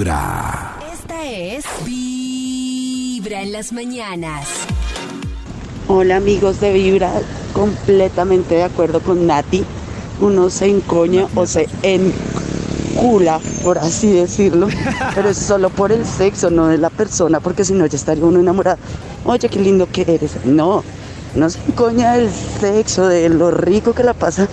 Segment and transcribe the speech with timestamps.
[0.00, 0.76] Vibra.
[0.92, 4.46] Esta es Vibra en las mañanas.
[5.88, 7.10] Hola amigos de Vibra,
[7.54, 9.64] completamente de acuerdo con Nati.
[10.20, 14.68] Uno se encoña o se encula, por así decirlo,
[15.14, 18.24] pero es solo por el sexo, no de la persona, porque si no ya estaría
[18.26, 18.76] uno enamorado.
[19.24, 20.44] Oye, qué lindo que eres.
[20.44, 20.84] No,
[21.34, 22.28] no se encoña del
[22.60, 24.46] sexo, de lo rico que la pasa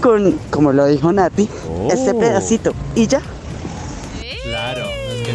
[0.00, 1.48] con, como lo dijo Nati,
[1.90, 2.20] ese Oh.
[2.20, 2.72] pedacito.
[2.94, 3.20] Y ya.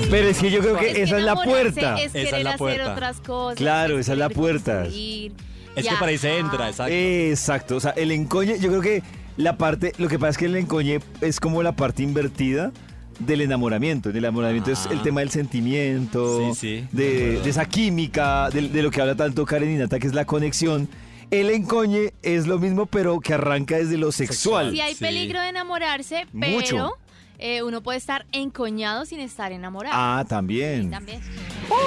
[0.10, 1.96] Pero es que yo creo que Es que esa es la puerta.
[2.02, 2.94] Es Esa es la hacer puerta.
[2.94, 3.58] otras cosas.
[3.58, 4.86] Claro, es esa es la puerta.
[4.86, 6.94] Es que para ahí se entra, exacto.
[6.94, 9.04] Exacto, o sea, el encoñe, yo creo que
[9.38, 12.72] la parte, lo que pasa es que el encoñe es como la parte invertida
[13.20, 14.10] del enamoramiento.
[14.10, 15.04] El enamoramiento es el Ah.
[15.04, 19.70] tema del sentimiento, Sí, sí, de, esa química, de, de lo que habla tanto Karen
[19.72, 20.90] y Nata, que es la conexión.
[21.32, 24.72] El encoñe es lo mismo, pero que arranca desde lo sexual.
[24.72, 25.04] Sí hay Sí.
[25.04, 26.94] peligro de enamorarse, pero Mucho.
[27.40, 29.96] Eh, uno puede estar encoñado sin estar enamorado.
[29.98, 30.92] Ah, también.
[30.92, 31.22] También.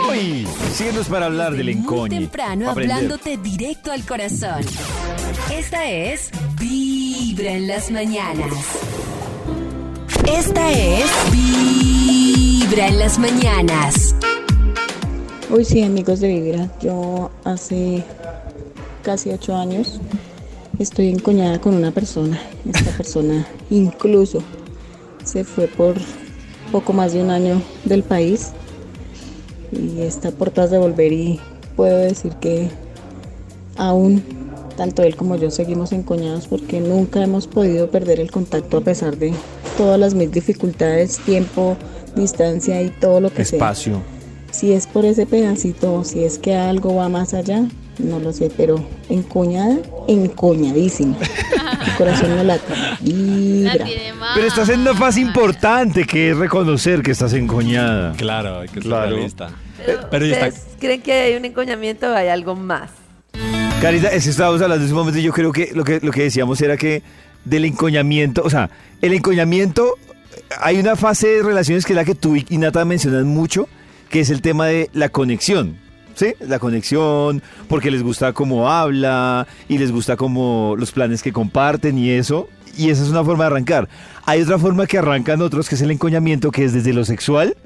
[0.09, 2.17] Uy, síguenos para hablar del Desde encoñe.
[2.17, 2.97] Muy temprano aprender.
[2.97, 4.65] hablándote directo al corazón.
[5.53, 8.53] Esta es Vibra en las mañanas.
[10.27, 14.15] Esta es Vibra en las mañanas.
[15.51, 16.71] Uy, sí, amigos de Vibra.
[16.81, 18.03] Yo hace
[19.03, 20.01] casi ocho años
[20.79, 22.41] estoy encoñada con una persona.
[22.73, 24.43] Esta persona incluso
[25.25, 25.97] se fue por
[26.71, 28.53] poco más de un año del país
[29.73, 31.41] y está por tras de volver y
[31.77, 32.71] puedo decir que
[33.77, 34.23] aún
[34.77, 39.17] tanto él como yo seguimos encoñados porque nunca hemos podido perder el contacto a pesar
[39.17, 39.33] de
[39.77, 41.77] todas las mil dificultades, tiempo,
[42.17, 43.59] distancia y todo lo que sea.
[43.59, 44.01] Espacio.
[44.51, 47.67] Si es por ese pedacito o si es que algo va más allá,
[47.99, 49.79] no lo sé, pero encoñada,
[50.09, 51.17] encoñadísima.
[51.87, 52.65] Mi corazón no late.
[52.75, 53.85] La Vibra.
[53.85, 54.31] tiene más.
[54.35, 58.13] Pero estás en una fase importante que es reconocer que estás encoñada.
[58.17, 59.11] Claro, hay que ser Claro.
[59.17, 59.51] realista.
[59.85, 62.91] Pero, Pero ya está- ¿Ustedes creen que hay un encoñamiento o hay algo más?
[63.81, 66.13] Carita, es que estábamos hablando en ese momento y yo creo que lo, que lo
[66.13, 67.03] que decíamos era que
[67.45, 69.95] del encoñamiento, o sea, el encoñamiento,
[70.61, 73.69] hay una fase de relaciones que es la que tú y Nata mencionan mucho,
[74.09, 75.79] que es el tema de la conexión.
[76.15, 76.35] ¿Sí?
[76.41, 81.99] La conexión, porque les gusta cómo habla y les gusta como los planes que comparten
[81.99, 82.49] y eso.
[82.77, 83.89] Y esa es una forma de arrancar.
[84.25, 87.57] Hay otra forma que arrancan otros, que es el encoñamiento, que es desde lo sexual,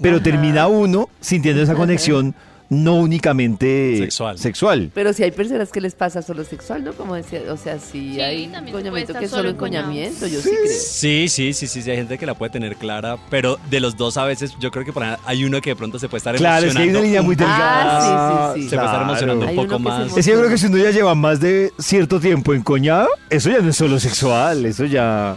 [0.00, 0.24] pero Ajá.
[0.24, 2.34] termina uno sintiendo esa conexión
[2.68, 4.38] no únicamente Sexual.
[4.38, 4.90] sexual.
[4.94, 6.92] Pero si hay personas que les pasa solo sexual, ¿no?
[6.92, 10.66] Como decía, o sea, si Sí, hay encoñamiento que es solo encoñamiento, yo sí creo.
[10.68, 13.96] Sí, sí, sí, sí, sí, hay gente que la puede tener clara, pero de los
[13.96, 16.18] dos a veces yo creo que por ahí hay uno que de pronto se puede
[16.18, 16.98] estar Claro, es que hay emocionando.
[16.98, 18.48] una línea muy delgada.
[18.48, 18.70] Ah, sí, sí, sí.
[18.70, 20.16] Se puede estar emocionando un poco más.
[20.16, 23.50] Es que yo creo que si uno ya lleva más de cierto tiempo encoñado, eso
[23.50, 25.36] ya no es solo sexual, eso ya...